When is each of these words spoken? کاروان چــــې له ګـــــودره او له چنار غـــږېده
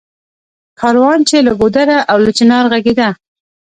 کاروان 0.79 1.19
چــــې 1.29 1.37
له 1.47 1.51
ګـــــودره 1.59 1.97
او 2.11 2.17
له 2.25 2.31
چنار 2.37 2.65
غـــږېده 2.71 3.09